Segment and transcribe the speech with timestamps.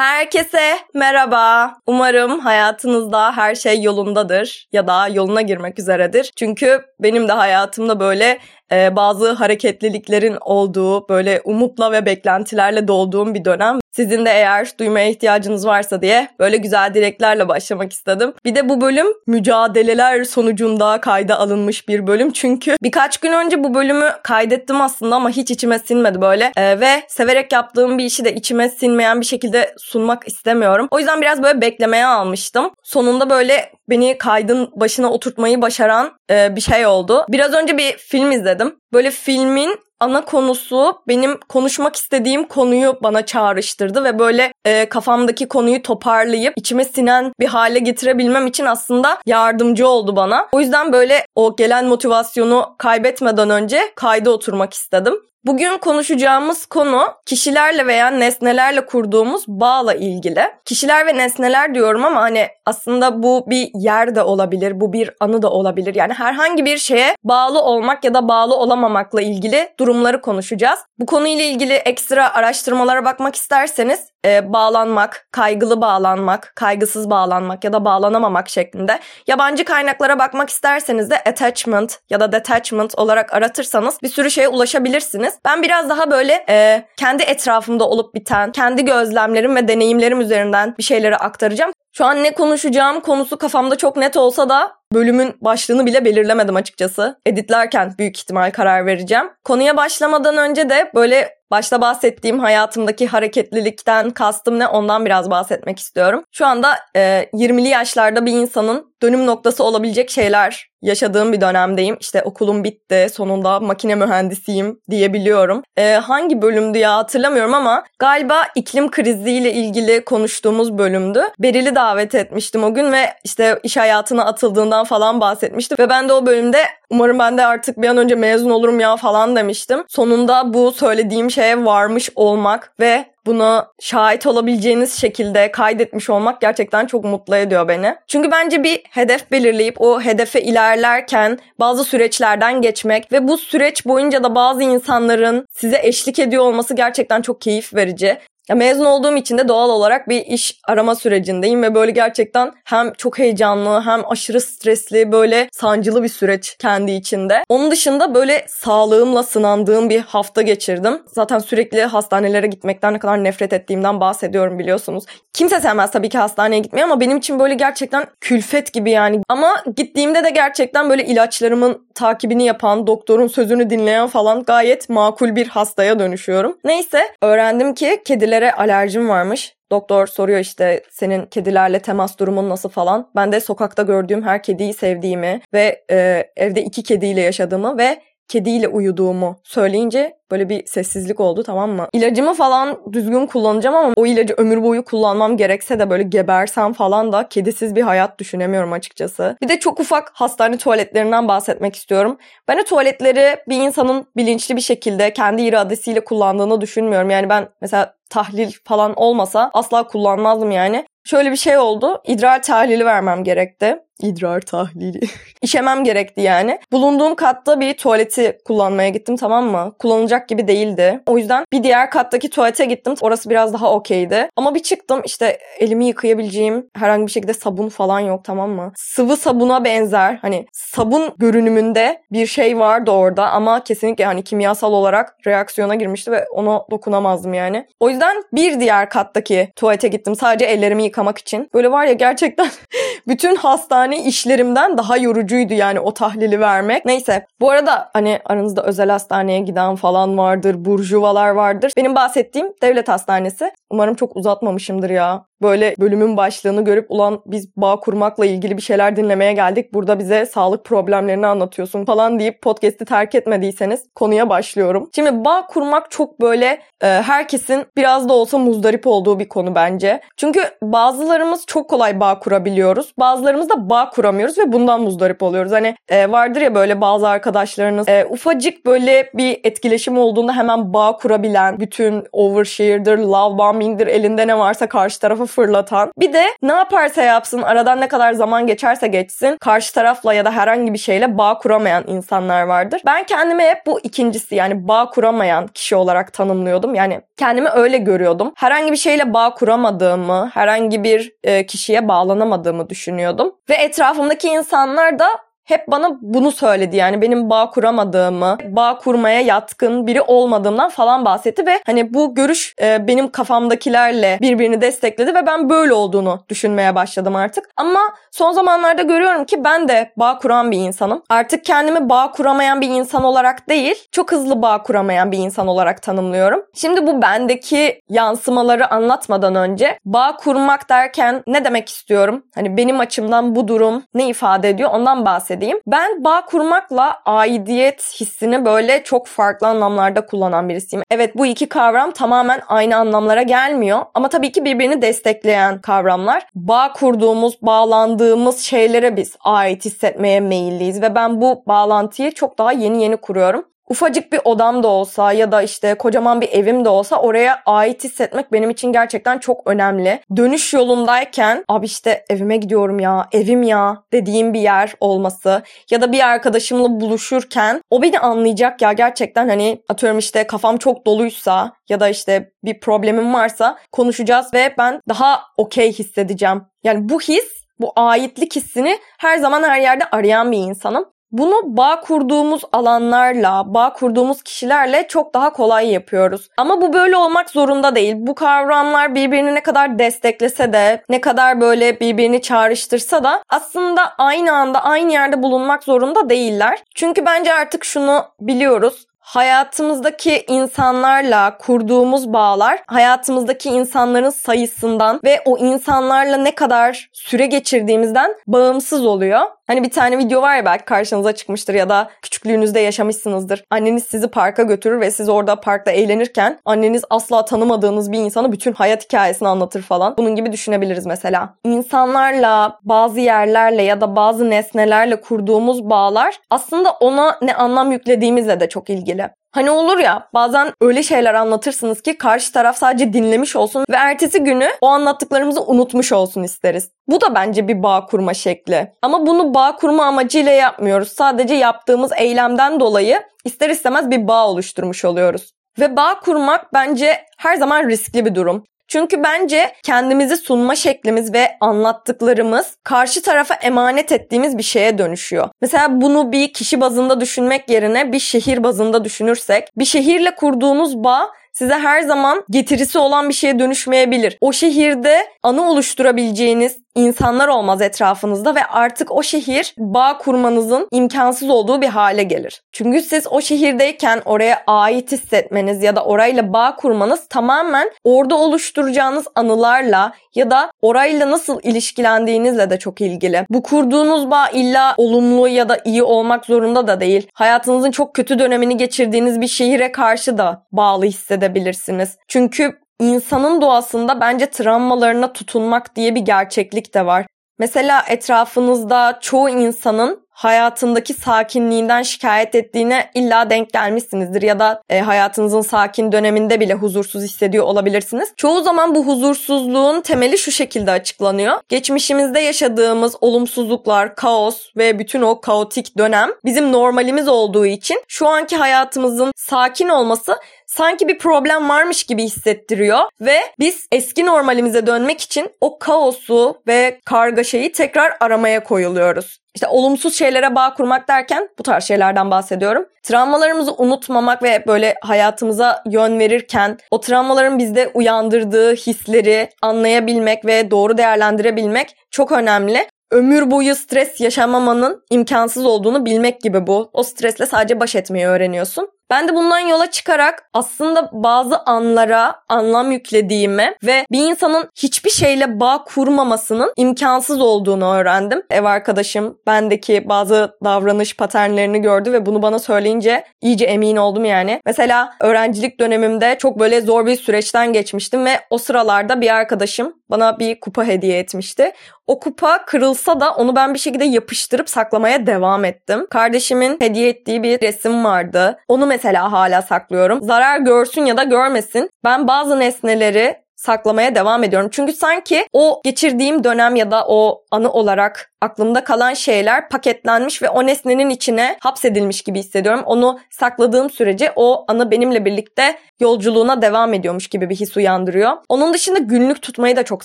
[0.00, 1.74] Herkese merhaba.
[1.86, 6.32] Umarım hayatınızda her şey yolundadır ya da yoluna girmek üzeredir.
[6.36, 8.38] Çünkü benim de hayatımda böyle
[8.72, 13.80] e, bazı hareketliliklerin olduğu, böyle umutla ve beklentilerle dolduğum bir dönem.
[13.92, 18.32] Sizin de eğer duymaya ihtiyacınız varsa diye böyle güzel dileklerle başlamak istedim.
[18.44, 22.32] Bir de bu bölüm mücadeleler sonucunda kayda alınmış bir bölüm.
[22.32, 26.52] Çünkü birkaç gün önce bu bölümü kaydettim aslında ama hiç içime sinmedi böyle.
[26.56, 30.88] E, ve severek yaptığım bir işi de içime sinmeyen bir şekilde sunmak istemiyorum.
[30.90, 32.70] O yüzden biraz böyle beklemeye almıştım.
[32.82, 37.24] Sonunda böyle beni kaydın başına oturtmayı başaran e, bir şey oldu.
[37.28, 38.76] Biraz önce bir film izledim.
[38.92, 45.82] Böyle filmin ana konusu benim konuşmak istediğim konuyu bana çağrıştırdı ve böyle e, kafamdaki konuyu
[45.82, 50.48] toparlayıp içime sinen bir hale getirebilmem için aslında yardımcı oldu bana.
[50.52, 55.14] O yüzden böyle o gelen motivasyonu kaybetmeden önce kayda oturmak istedim.
[55.46, 60.42] Bugün konuşacağımız konu kişilerle veya nesnelerle kurduğumuz bağla ilgili.
[60.64, 65.42] Kişiler ve nesneler diyorum ama hani aslında bu bir yer de olabilir, bu bir anı
[65.42, 65.94] da olabilir.
[65.94, 70.80] Yani herhangi bir şeye bağlı olmak ya da bağlı olamamakla ilgili durumları konuşacağız.
[70.98, 77.84] Bu konuyla ilgili ekstra araştırmalara bakmak isterseniz e, bağlanmak, kaygılı bağlanmak, kaygısız bağlanmak ya da
[77.84, 79.00] bağlanamamak şeklinde.
[79.26, 85.29] Yabancı kaynaklara bakmak isterseniz de attachment ya da detachment olarak aratırsanız bir sürü şeye ulaşabilirsiniz.
[85.44, 90.82] Ben biraz daha böyle e, kendi etrafımda olup biten, kendi gözlemlerim ve deneyimlerim üzerinden bir
[90.82, 91.72] şeyleri aktaracağım.
[91.92, 97.18] Şu an ne konuşacağım konusu kafamda çok net olsa da bölümün başlığını bile belirlemedim açıkçası.
[97.26, 99.30] Editlerken büyük ihtimal karar vereceğim.
[99.44, 106.24] Konuya başlamadan önce de böyle başta bahsettiğim hayatımdaki hareketlilikten kastım ne ondan biraz bahsetmek istiyorum.
[106.32, 107.00] Şu anda e,
[107.32, 111.96] 20'li yaşlarda bir insanın dönüm noktası olabilecek şeyler yaşadığım bir dönemdeyim.
[112.00, 115.62] İşte okulum bitti, sonunda makine mühendisiyim diyebiliyorum.
[115.76, 121.22] Ee, hangi bölümdü ya hatırlamıyorum ama galiba iklim kriziyle ilgili konuştuğumuz bölümdü.
[121.38, 125.74] Beril'i davet etmiştim o gün ve işte iş hayatına atıldığından falan bahsetmişti.
[125.78, 126.58] Ve ben de o bölümde
[126.90, 129.84] umarım ben de artık bir an önce mezun olurum ya falan demiştim.
[129.88, 137.04] Sonunda bu söylediğim şeye varmış olmak ve bunu şahit olabileceğiniz şekilde kaydetmiş olmak gerçekten çok
[137.04, 137.94] mutlu ediyor beni.
[138.06, 144.24] Çünkü bence bir hedef belirleyip o hedefe ilerlerken bazı süreçlerden geçmek ve bu süreç boyunca
[144.24, 148.18] da bazı insanların size eşlik ediyor olması gerçekten çok keyif verici.
[148.50, 152.92] Ya mezun olduğum için de doğal olarak bir iş arama sürecindeyim ve böyle gerçekten hem
[152.92, 157.44] çok heyecanlı hem aşırı stresli böyle sancılı bir süreç kendi içinde.
[157.48, 161.02] Onun dışında böyle sağlığımla sınandığım bir hafta geçirdim.
[161.06, 165.04] Zaten sürekli hastanelere gitmekten ne kadar nefret ettiğimden bahsediyorum biliyorsunuz.
[165.32, 169.20] Kimse sevmez tabii ki hastaneye gitmeyi ama benim için böyle gerçekten külfet gibi yani.
[169.28, 175.48] Ama gittiğimde de gerçekten böyle ilaçlarımın takibini yapan, doktorun sözünü dinleyen falan gayet makul bir
[175.48, 176.56] hastaya dönüşüyorum.
[176.64, 179.56] Neyse öğrendim ki kediler kedilere alerjim varmış.
[179.70, 183.10] Doktor soruyor işte senin kedilerle temas durumun nasıl falan.
[183.16, 188.68] Ben de sokakta gördüğüm her kediyi sevdiğimi ve e, evde iki kediyle yaşadığımı ve kediyle
[188.68, 191.88] uyuduğumu söyleyince böyle bir sessizlik oldu tamam mı?
[191.92, 197.12] İlacımı falan düzgün kullanacağım ama o ilacı ömür boyu kullanmam gerekse de böyle gebersem falan
[197.12, 199.36] da kedisiz bir hayat düşünemiyorum açıkçası.
[199.42, 202.18] Bir de çok ufak hastane tuvaletlerinden bahsetmek istiyorum.
[202.48, 207.10] Ben o tuvaletleri bir insanın bilinçli bir şekilde kendi iradesiyle kullandığını düşünmüyorum.
[207.10, 210.84] Yani ben mesela tahlil falan olmasa asla kullanmazdım yani.
[211.04, 212.02] Şöyle bir şey oldu.
[212.06, 213.78] İdrar tahlili vermem gerekti.
[214.02, 215.00] İdrar tahlili.
[215.42, 216.58] İşemem gerekti yani.
[216.72, 219.72] Bulunduğum katta bir tuvaleti kullanmaya gittim tamam mı?
[219.78, 221.00] Kullanılacak gibi değildi.
[221.06, 222.94] O yüzden bir diğer kattaki tuvalete gittim.
[223.00, 224.28] Orası biraz daha okeydi.
[224.36, 228.72] Ama bir çıktım işte elimi yıkayabileceğim herhangi bir şekilde sabun falan yok tamam mı?
[228.76, 235.16] Sıvı sabuna benzer hani sabun görünümünde bir şey vardı orada ama kesinlikle hani kimyasal olarak
[235.26, 237.66] reaksiyona girmişti ve ona dokunamazdım yani.
[237.80, 241.48] O yüzden bir diğer kattaki tuvalete gittim sadece ellerimi yıkamak için.
[241.54, 242.48] Böyle var ya gerçekten
[243.08, 246.84] bütün hastane işlerimden daha yorucuydu yani o tahlili vermek.
[246.84, 251.72] Neyse bu arada hani aranızda özel hastaneye giden falan vardır, burjuvalar vardır.
[251.76, 253.50] Benim bahsettiğim devlet hastanesi.
[253.70, 255.29] Umarım çok uzatmamışımdır ya.
[255.42, 259.74] Böyle bölümün başlığını görüp ulan biz bağ kurmakla ilgili bir şeyler dinlemeye geldik.
[259.74, 264.90] Burada bize sağlık problemlerini anlatıyorsun falan deyip podcast'i terk etmediyseniz konuya başlıyorum.
[264.94, 270.00] Şimdi bağ kurmak çok böyle e, herkesin biraz da olsa muzdarip olduğu bir konu bence.
[270.16, 272.92] Çünkü bazılarımız çok kolay bağ kurabiliyoruz.
[272.98, 275.52] Bazılarımız da bağ kuramıyoruz ve bundan muzdarip oluyoruz.
[275.52, 280.96] Hani e, vardır ya böyle bazı arkadaşlarınız e, ufacık böyle bir etkileşim olduğunda hemen bağ
[280.96, 285.92] kurabilen, bütün overshare'dır, love bombing'dir, elinde ne varsa karşı tarafa fırlatan.
[285.98, 290.32] Bir de ne yaparsa yapsın, aradan ne kadar zaman geçerse geçsin, karşı tarafla ya da
[290.32, 292.82] herhangi bir şeyle bağ kuramayan insanlar vardır.
[292.86, 296.74] Ben kendimi hep bu ikincisi yani bağ kuramayan kişi olarak tanımlıyordum.
[296.74, 298.32] Yani kendimi öyle görüyordum.
[298.36, 303.32] Herhangi bir şeyle bağ kuramadığımı, herhangi bir e, kişiye bağlanamadığımı düşünüyordum.
[303.50, 305.06] Ve etrafımdaki insanlar da
[305.50, 311.46] hep bana bunu söyledi yani benim bağ kuramadığımı, bağ kurmaya yatkın biri olmadığımdan falan bahsetti
[311.46, 317.16] ve hani bu görüş e, benim kafamdakilerle birbirini destekledi ve ben böyle olduğunu düşünmeye başladım
[317.16, 317.50] artık.
[317.56, 317.80] Ama
[318.10, 321.02] son zamanlarda görüyorum ki ben de bağ kuran bir insanım.
[321.08, 325.82] Artık kendimi bağ kuramayan bir insan olarak değil, çok hızlı bağ kuramayan bir insan olarak
[325.82, 326.42] tanımlıyorum.
[326.54, 332.22] Şimdi bu bendeki yansımaları anlatmadan önce bağ kurmak derken ne demek istiyorum?
[332.34, 335.60] Hani benim açımdan bu durum ne ifade ediyor ondan bahsedeyim bahsedeyim.
[335.66, 340.82] Ben bağ kurmakla aidiyet hissini böyle çok farklı anlamlarda kullanan birisiyim.
[340.90, 346.26] Evet bu iki kavram tamamen aynı anlamlara gelmiyor ama tabii ki birbirini destekleyen kavramlar.
[346.34, 352.82] Bağ kurduğumuz, bağlandığımız şeylere biz ait hissetmeye meyilliyiz ve ben bu bağlantıyı çok daha yeni
[352.82, 356.96] yeni kuruyorum ufacık bir odam da olsa ya da işte kocaman bir evim de olsa
[356.96, 360.00] oraya ait hissetmek benim için gerçekten çok önemli.
[360.16, 365.92] Dönüş yolundayken abi işte evime gidiyorum ya, evim ya dediğim bir yer olması ya da
[365.92, 371.80] bir arkadaşımla buluşurken o beni anlayacak ya gerçekten hani atıyorum işte kafam çok doluysa ya
[371.80, 376.42] da işte bir problemim varsa konuşacağız ve ben daha okey hissedeceğim.
[376.64, 380.84] Yani bu his bu aitlik hissini her zaman her yerde arayan bir insanım.
[381.12, 386.28] Bunu bağ kurduğumuz alanlarla, bağ kurduğumuz kişilerle çok daha kolay yapıyoruz.
[386.36, 387.94] Ama bu böyle olmak zorunda değil.
[387.98, 394.32] Bu kavramlar birbirini ne kadar desteklese de, ne kadar böyle birbirini çağrıştırsa da aslında aynı
[394.32, 396.58] anda aynı yerde bulunmak zorunda değiller.
[396.74, 406.16] Çünkü bence artık şunu biliyoruz hayatımızdaki insanlarla kurduğumuz bağlar hayatımızdaki insanların sayısından ve o insanlarla
[406.16, 409.20] ne kadar süre geçirdiğimizden bağımsız oluyor.
[409.50, 413.44] Hani bir tane video var ya belki karşınıza çıkmıştır ya da küçüklüğünüzde yaşamışsınızdır.
[413.50, 418.52] Anneniz sizi parka götürür ve siz orada parkta eğlenirken anneniz asla tanımadığınız bir insana bütün
[418.52, 419.94] hayat hikayesini anlatır falan.
[419.98, 421.34] Bunun gibi düşünebiliriz mesela.
[421.44, 428.48] İnsanlarla, bazı yerlerle ya da bazı nesnelerle kurduğumuz bağlar aslında ona ne anlam yüklediğimizle de
[428.48, 429.10] çok ilgili.
[429.32, 434.24] Hani olur ya bazen öyle şeyler anlatırsınız ki karşı taraf sadece dinlemiş olsun ve ertesi
[434.24, 436.70] günü o anlattıklarımızı unutmuş olsun isteriz.
[436.88, 438.72] Bu da bence bir bağ kurma şekli.
[438.82, 440.88] Ama bunu bağ kurma amacıyla yapmıyoruz.
[440.88, 445.30] Sadece yaptığımız eylemden dolayı ister istemez bir bağ oluşturmuş oluyoruz.
[445.58, 448.44] Ve bağ kurmak bence her zaman riskli bir durum.
[448.70, 455.28] Çünkü bence kendimizi sunma şeklimiz ve anlattıklarımız karşı tarafa emanet ettiğimiz bir şeye dönüşüyor.
[455.40, 461.10] Mesela bunu bir kişi bazında düşünmek yerine bir şehir bazında düşünürsek, bir şehirle kurduğunuz bağ
[461.32, 464.18] size her zaman getirisi olan bir şeye dönüşmeyebilir.
[464.20, 471.60] O şehirde anı oluşturabileceğiniz insanlar olmaz etrafınızda ve artık o şehir bağ kurmanızın imkansız olduğu
[471.60, 472.42] bir hale gelir.
[472.52, 479.06] Çünkü siz o şehirdeyken oraya ait hissetmeniz ya da orayla bağ kurmanız tamamen orada oluşturacağınız
[479.14, 483.26] anılarla ya da orayla nasıl ilişkilendiğinizle de çok ilgili.
[483.30, 487.08] Bu kurduğunuz bağ illa olumlu ya da iyi olmak zorunda da değil.
[487.14, 490.86] Hayatınızın çok kötü dönemini geçirdiğiniz bir şehire karşı da bağlı
[491.20, 491.96] hissedebilirsiniz.
[492.08, 497.06] Çünkü insanın doğasında bence travmalarına tutunmak diye bir gerçeklik de var.
[497.38, 505.40] Mesela etrafınızda çoğu insanın hayatındaki sakinliğinden şikayet ettiğine illa denk gelmişsinizdir ya da e, hayatınızın
[505.40, 508.12] sakin döneminde bile huzursuz hissediyor olabilirsiniz.
[508.16, 511.38] Çoğu zaman bu huzursuzluğun temeli şu şekilde açıklanıyor.
[511.48, 518.36] Geçmişimizde yaşadığımız olumsuzluklar, kaos ve bütün o kaotik dönem bizim normalimiz olduğu için şu anki
[518.36, 520.16] hayatımızın sakin olması
[520.50, 526.80] sanki bir problem varmış gibi hissettiriyor ve biz eski normalimize dönmek için o kaosu ve
[526.84, 529.20] kargaşayı tekrar aramaya koyuluyoruz.
[529.34, 532.66] İşte olumsuz şeylere bağ kurmak derken bu tarz şeylerden bahsediyorum.
[532.82, 540.78] Travmalarımızı unutmamak ve böyle hayatımıza yön verirken o travmaların bizde uyandırdığı hisleri anlayabilmek ve doğru
[540.78, 546.70] değerlendirebilmek çok önemli ömür boyu stres yaşamamanın imkansız olduğunu bilmek gibi bu.
[546.72, 548.79] O stresle sadece baş etmeyi öğreniyorsun.
[548.90, 555.40] Ben de bundan yola çıkarak aslında bazı anlara anlam yüklediğimi ve bir insanın hiçbir şeyle
[555.40, 558.22] bağ kurmamasının imkansız olduğunu öğrendim.
[558.30, 564.40] Ev arkadaşım bendeki bazı davranış paternlerini gördü ve bunu bana söyleyince iyice emin oldum yani.
[564.46, 570.18] Mesela öğrencilik dönemimde çok böyle zor bir süreçten geçmiştim ve o sıralarda bir arkadaşım bana
[570.18, 571.52] bir kupa hediye etmişti.
[571.86, 575.86] O kupa kırılsa da onu ben bir şekilde yapıştırıp saklamaya devam ettim.
[575.90, 578.38] Kardeşimin hediye ettiği bir resim vardı.
[578.48, 578.66] Onu
[579.12, 580.02] hala saklıyorum.
[580.02, 581.70] Zarar görsün ya da görmesin.
[581.84, 584.48] Ben bazı nesneleri saklamaya devam ediyorum.
[584.52, 590.28] Çünkü sanki o geçirdiğim dönem ya da o anı olarak aklımda kalan şeyler paketlenmiş ve
[590.28, 592.62] o nesnenin içine hapsedilmiş gibi hissediyorum.
[592.66, 598.12] Onu sakladığım sürece o anı benimle birlikte yolculuğuna devam ediyormuş gibi bir his uyandırıyor.
[598.28, 599.84] Onun dışında günlük tutmayı da çok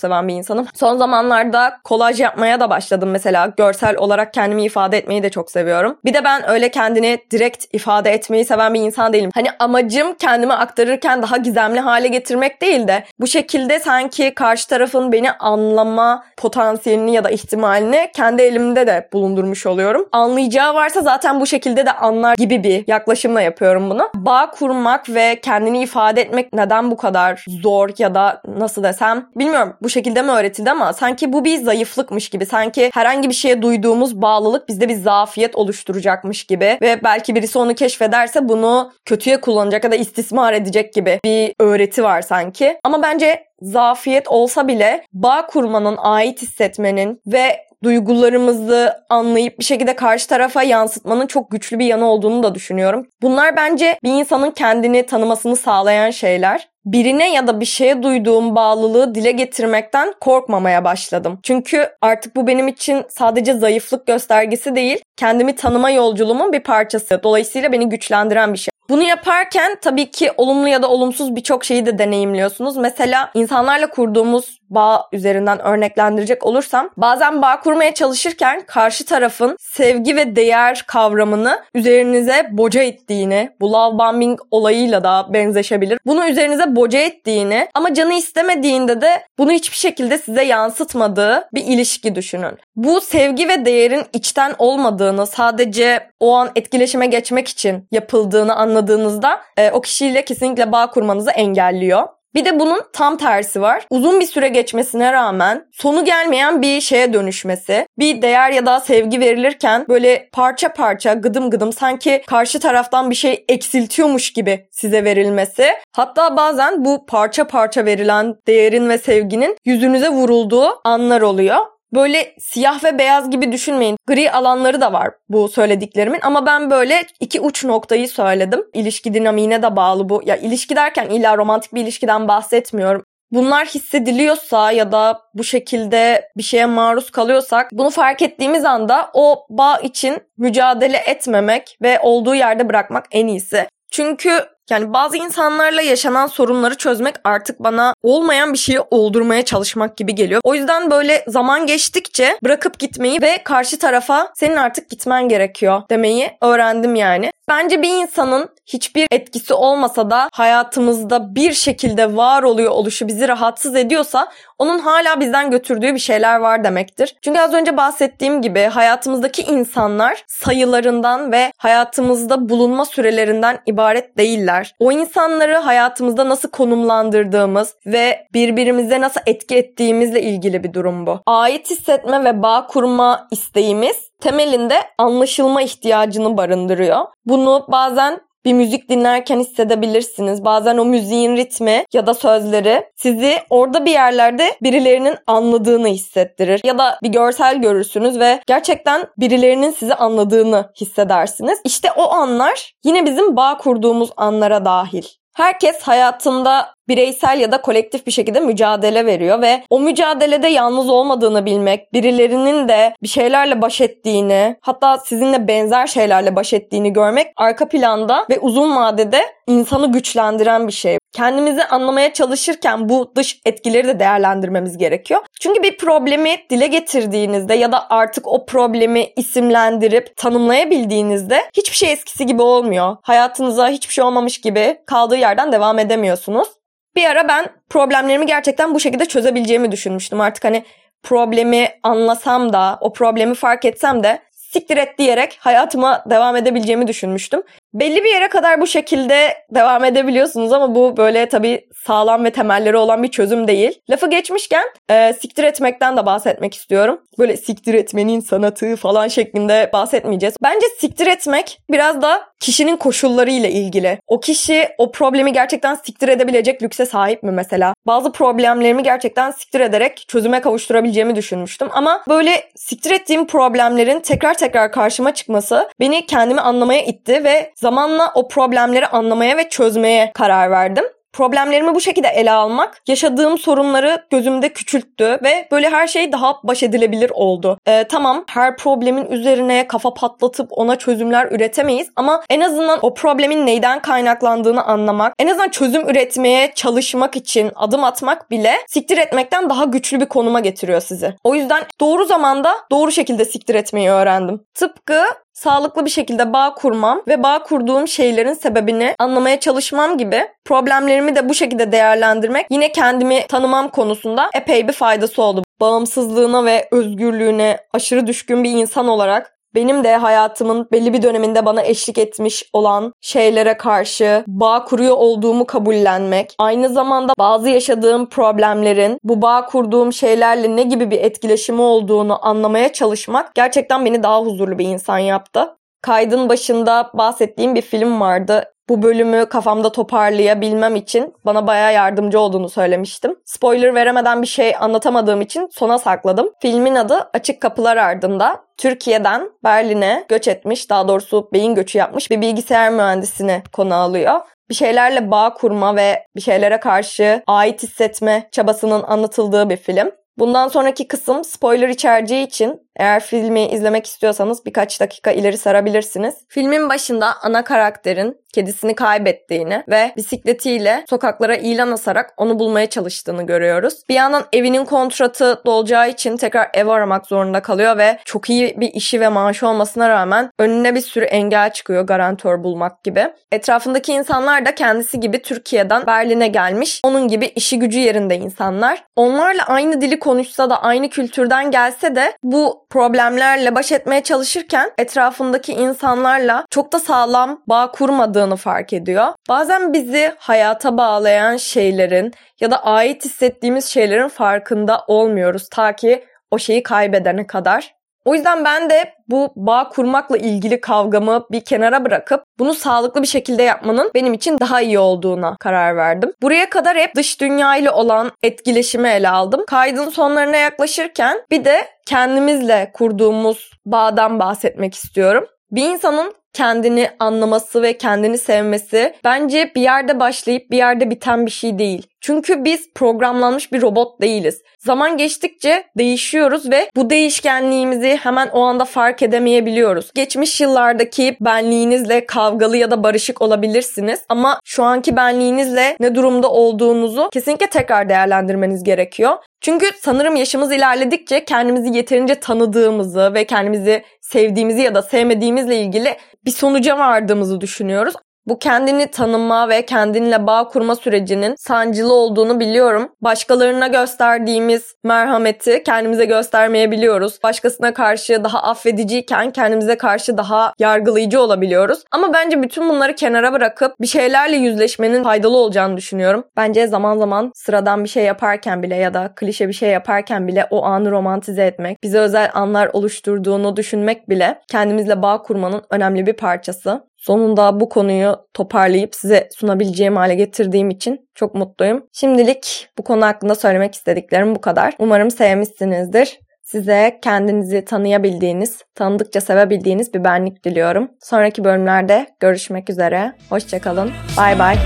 [0.00, 0.66] seven bir insanım.
[0.74, 3.52] Son zamanlarda kolaj yapmaya da başladım mesela.
[3.56, 5.98] Görsel olarak kendimi ifade etmeyi de çok seviyorum.
[6.04, 9.30] Bir de ben öyle kendini direkt ifade etmeyi seven bir insan değilim.
[9.34, 13.45] Hani amacım kendimi aktarırken daha gizemli hale getirmek değil de bu şekilde
[13.84, 20.08] sanki karşı tarafın beni anlama potansiyelini ya da ihtimalini kendi elimde de bulundurmuş oluyorum.
[20.12, 24.08] Anlayacağı varsa zaten bu şekilde de anlar gibi bir yaklaşımla yapıyorum bunu.
[24.14, 29.74] Bağ kurmak ve kendini ifade etmek neden bu kadar zor ya da nasıl desem bilmiyorum
[29.82, 32.46] bu şekilde mi öğretildi ama sanki bu bir zayıflıkmış gibi.
[32.46, 37.74] Sanki herhangi bir şeye duyduğumuz bağlılık bizde bir zafiyet oluşturacakmış gibi ve belki birisi onu
[37.74, 42.78] keşfederse bunu kötüye kullanacak ya da istismar edecek gibi bir öğreti var sanki.
[42.84, 50.28] Ama bence zafiyet olsa bile bağ kurmanın, ait hissetmenin ve duygularımızı anlayıp bir şekilde karşı
[50.28, 53.06] tarafa yansıtmanın çok güçlü bir yanı olduğunu da düşünüyorum.
[53.22, 59.14] Bunlar bence bir insanın kendini tanımasını sağlayan şeyler birine ya da bir şeye duyduğum bağlılığı
[59.14, 61.40] dile getirmekten korkmamaya başladım.
[61.42, 67.20] Çünkü artık bu benim için sadece zayıflık göstergesi değil, kendimi tanıma yolculuğumun bir parçası.
[67.22, 68.70] Dolayısıyla beni güçlendiren bir şey.
[68.88, 72.76] Bunu yaparken tabii ki olumlu ya da olumsuz birçok şeyi de deneyimliyorsunuz.
[72.76, 80.36] Mesela insanlarla kurduğumuz bağ üzerinden örneklendirecek olursam bazen bağ kurmaya çalışırken karşı tarafın sevgi ve
[80.36, 85.98] değer kavramını üzerinize boca ettiğini, bu love bombing olayıyla da benzeşebilir.
[86.06, 92.14] Bunu üzerinize boca ettiğini ama canı istemediğinde de bunu hiçbir şekilde size yansıtmadığı bir ilişki
[92.14, 92.58] düşünün.
[92.76, 99.70] Bu sevgi ve değerin içten olmadığını, sadece o an etkileşime geçmek için yapıldığını anladığınızda e,
[99.70, 102.08] o kişiyle kesinlikle bağ kurmanızı engelliyor.
[102.34, 103.86] Bir de bunun tam tersi var.
[103.90, 107.86] Uzun bir süre geçmesine rağmen sonu gelmeyen bir şeye dönüşmesi.
[107.98, 113.14] Bir değer ya da sevgi verilirken böyle parça parça gıdım gıdım sanki karşı taraftan bir
[113.14, 115.66] şey eksiltiyormuş gibi size verilmesi.
[115.92, 121.56] Hatta bazen bu parça parça verilen değerin ve sevginin yüzünüze vurulduğu anlar oluyor.
[121.94, 123.96] Böyle siyah ve beyaz gibi düşünmeyin.
[124.06, 128.64] Gri alanları da var bu söylediklerimin ama ben böyle iki uç noktayı söyledim.
[128.74, 130.22] İlişki dinamiğine de bağlı bu.
[130.26, 133.02] Ya ilişki derken illa romantik bir ilişkiden bahsetmiyorum.
[133.30, 139.46] Bunlar hissediliyorsa ya da bu şekilde bir şeye maruz kalıyorsak bunu fark ettiğimiz anda o
[139.50, 143.68] bağ için mücadele etmemek ve olduğu yerde bırakmak en iyisi.
[143.90, 150.14] Çünkü yani bazı insanlarla yaşanan sorunları çözmek artık bana olmayan bir şeyi oldurmaya çalışmak gibi
[150.14, 150.40] geliyor.
[150.44, 156.30] O yüzden böyle zaman geçtikçe bırakıp gitmeyi ve karşı tarafa senin artık gitmen gerekiyor demeyi
[156.42, 157.30] öğrendim yani.
[157.48, 163.76] Bence bir insanın hiçbir etkisi olmasa da hayatımızda bir şekilde var oluyor oluşu bizi rahatsız
[163.76, 167.16] ediyorsa onun hala bizden götürdüğü bir şeyler var demektir.
[167.22, 174.74] Çünkü az önce bahsettiğim gibi hayatımızdaki insanlar sayılarından ve hayatımızda bulunma sürelerinden ibaret değiller.
[174.78, 181.20] O insanları hayatımızda nasıl konumlandırdığımız ve birbirimize nasıl etki ettiğimizle ilgili bir durum bu.
[181.26, 187.06] Ait hissetme ve bağ kurma isteğimiz temelinde anlaşılma ihtiyacını barındırıyor.
[187.26, 190.44] Bunu bazen bir müzik dinlerken hissedebilirsiniz.
[190.44, 196.60] Bazen o müziğin ritmi ya da sözleri sizi orada bir yerlerde birilerinin anladığını hissettirir.
[196.64, 201.58] Ya da bir görsel görürsünüz ve gerçekten birilerinin sizi anladığını hissedersiniz.
[201.64, 205.04] İşte o anlar yine bizim bağ kurduğumuz anlara dahil.
[205.36, 211.46] Herkes hayatında bireysel ya da kolektif bir şekilde mücadele veriyor ve o mücadelede yalnız olmadığını
[211.46, 217.68] bilmek, birilerinin de bir şeylerle baş ettiğini, hatta sizinle benzer şeylerle baş ettiğini görmek arka
[217.68, 220.98] planda ve uzun vadede insanı güçlendiren bir şey.
[221.12, 225.20] Kendimizi anlamaya çalışırken bu dış etkileri de değerlendirmemiz gerekiyor.
[225.40, 232.26] Çünkü bir problemi dile getirdiğinizde ya da artık o problemi isimlendirip tanımlayabildiğinizde hiçbir şey eskisi
[232.26, 232.96] gibi olmuyor.
[233.02, 236.48] Hayatınıza hiçbir şey olmamış gibi kaldığı yerden devam edemiyorsunuz.
[236.96, 240.20] Bir ara ben problemlerimi gerçekten bu şekilde çözebileceğimi düşünmüştüm.
[240.20, 240.64] Artık hani
[241.02, 247.42] problemi anlasam da, o problemi fark etsem de siktir et diyerek hayatıma devam edebileceğimi düşünmüştüm.
[247.74, 252.76] Belli bir yere kadar bu şekilde devam edebiliyorsunuz ama bu böyle tabii sağlam ve temelleri
[252.76, 253.80] olan bir çözüm değil.
[253.90, 257.00] Lafı geçmişken e, siktir etmekten de bahsetmek istiyorum.
[257.18, 260.36] Böyle siktir etmenin sanatı falan şeklinde bahsetmeyeceğiz.
[260.42, 263.98] Bence siktir etmek biraz da kişinin koşulları ile ilgili.
[264.06, 267.74] O kişi o problemi gerçekten siktir edebilecek lükse sahip mi mesela?
[267.86, 271.68] Bazı problemlerimi gerçekten siktir ederek çözüme kavuşturabileceğimi düşünmüştüm.
[271.72, 278.12] Ama böyle siktir ettiğim problemlerin tekrar tekrar karşıma çıkması beni kendimi anlamaya itti ve zamanla
[278.14, 280.84] o problemleri anlamaya ve çözmeye karar verdim.
[281.12, 286.62] Problemlerimi bu şekilde ele almak yaşadığım sorunları gözümde küçülttü ve böyle her şey daha baş
[286.62, 287.58] edilebilir oldu.
[287.68, 293.46] Ee, tamam her problemin üzerine kafa patlatıp ona çözümler üretemeyiz ama en azından o problemin
[293.46, 299.64] neyden kaynaklandığını anlamak, en azından çözüm üretmeye çalışmak için adım atmak bile siktir etmekten daha
[299.64, 301.14] güçlü bir konuma getiriyor sizi.
[301.24, 304.40] O yüzden doğru zamanda doğru şekilde siktir etmeyi öğrendim.
[304.54, 305.04] Tıpkı
[305.36, 311.28] sağlıklı bir şekilde bağ kurmam ve bağ kurduğum şeylerin sebebini anlamaya çalışmam gibi problemlerimi de
[311.28, 315.42] bu şekilde değerlendirmek yine kendimi tanımam konusunda epey bir faydası oldu.
[315.60, 321.62] Bağımsızlığına ve özgürlüğüne aşırı düşkün bir insan olarak benim de hayatımın belli bir döneminde bana
[321.62, 329.22] eşlik etmiş olan şeylere karşı bağ kuruyor olduğumu kabullenmek, aynı zamanda bazı yaşadığım problemlerin bu
[329.22, 334.66] bağ kurduğum şeylerle ne gibi bir etkileşimi olduğunu anlamaya çalışmak gerçekten beni daha huzurlu bir
[334.66, 335.56] insan yaptı.
[335.82, 342.48] Kaydın başında bahsettiğim bir film vardı bu bölümü kafamda toparlayabilmem için bana bayağı yardımcı olduğunu
[342.48, 343.16] söylemiştim.
[343.24, 346.30] Spoiler veremeden bir şey anlatamadığım için sona sakladım.
[346.42, 348.46] Filmin adı Açık Kapılar Ardında.
[348.56, 354.20] Türkiye'den Berlin'e göç etmiş, daha doğrusu beyin göçü yapmış bir bilgisayar mühendisini konu alıyor
[354.50, 359.90] bir şeylerle bağ kurma ve bir şeylere karşı ait hissetme çabasının anlatıldığı bir film.
[360.18, 366.14] Bundan sonraki kısım spoiler içereceği için eğer filmi izlemek istiyorsanız birkaç dakika ileri sarabilirsiniz.
[366.28, 373.74] Filmin başında ana karakterin kedisini kaybettiğini ve bisikletiyle sokaklara ilan asarak onu bulmaya çalıştığını görüyoruz.
[373.88, 378.68] Bir yandan evinin kontratı dolacağı için tekrar ev aramak zorunda kalıyor ve çok iyi bir
[378.74, 383.12] işi ve maaşı olmasına rağmen önüne bir sürü engel çıkıyor garantör bulmak gibi.
[383.32, 386.80] Etrafındaki insanlar da kendisi gibi Türkiye'den Berlin'e gelmiş.
[386.84, 388.84] Onun gibi işi gücü yerinde insanlar.
[388.96, 395.52] Onlarla aynı dili konuşsa da aynı kültürden gelse de bu problemlerle baş etmeye çalışırken etrafındaki
[395.52, 399.06] insanlarla çok da sağlam bağ kurmadığını fark ediyor.
[399.28, 406.38] Bazen bizi hayata bağlayan şeylerin ya da ait hissettiğimiz şeylerin farkında olmuyoruz ta ki o
[406.38, 407.75] şeyi kaybedene kadar.
[408.06, 413.06] O yüzden ben de bu bağ kurmakla ilgili kavgamı bir kenara bırakıp bunu sağlıklı bir
[413.06, 416.12] şekilde yapmanın benim için daha iyi olduğuna karar verdim.
[416.22, 419.44] Buraya kadar hep dış dünya ile olan etkileşimi ele aldım.
[419.46, 425.26] Kaydın sonlarına yaklaşırken bir de kendimizle kurduğumuz bağdan bahsetmek istiyorum.
[425.50, 431.30] Bir insanın kendini anlaması ve kendini sevmesi bence bir yerde başlayıp bir yerde biten bir
[431.30, 431.86] şey değil.
[432.00, 434.42] Çünkü biz programlanmış bir robot değiliz.
[434.58, 439.90] Zaman geçtikçe değişiyoruz ve bu değişkenliğimizi hemen o anda fark edemeyebiliyoruz.
[439.94, 447.08] Geçmiş yıllardaki benliğinizle kavgalı ya da barışık olabilirsiniz ama şu anki benliğinizle ne durumda olduğunuzu
[447.12, 449.16] kesinlikle tekrar değerlendirmeniz gerekiyor.
[449.40, 456.30] Çünkü sanırım yaşımız ilerledikçe kendimizi yeterince tanıdığımızı ve kendimizi sevdiğimizi ya da sevmediğimizle ilgili bir
[456.30, 457.94] sonuca vardığımızı düşünüyoruz.
[458.26, 462.88] Bu kendini tanıma ve kendinle bağ kurma sürecinin sancılı olduğunu biliyorum.
[463.00, 467.22] Başkalarına gösterdiğimiz merhameti kendimize göstermeyebiliyoruz.
[467.22, 471.78] Başkasına karşı daha affediciyken kendimize karşı daha yargılayıcı olabiliyoruz.
[471.92, 476.24] Ama bence bütün bunları kenara bırakıp bir şeylerle yüzleşmenin faydalı olacağını düşünüyorum.
[476.36, 480.46] Bence zaman zaman sıradan bir şey yaparken bile ya da klişe bir şey yaparken bile
[480.50, 486.12] o anı romantize etmek, bize özel anlar oluşturduğunu düşünmek bile kendimizle bağ kurmanın önemli bir
[486.12, 486.86] parçası.
[486.96, 491.86] Sonunda bu konuyu toparlayıp size sunabileceğim hale getirdiğim için çok mutluyum.
[491.92, 494.74] Şimdilik bu konu hakkında söylemek istediklerim bu kadar.
[494.78, 496.18] Umarım sevmişsinizdir.
[496.42, 500.88] Size kendinizi tanıyabildiğiniz, tanıdıkça sevebildiğiniz bir benlik diliyorum.
[501.02, 503.12] Sonraki bölümlerde görüşmek üzere.
[503.30, 503.90] Hoşçakalın.
[504.16, 504.56] Bay bay.